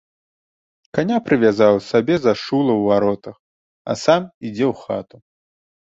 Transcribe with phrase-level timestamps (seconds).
[0.97, 3.35] Каня прывязаў сабе за шула ў варотах,
[3.93, 5.17] а сам ідзе ў хату.